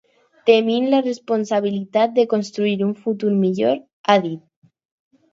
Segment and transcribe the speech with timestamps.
[0.49, 3.75] Tenim la responsabilitat de construir un futur millor,
[4.07, 4.41] ha dit.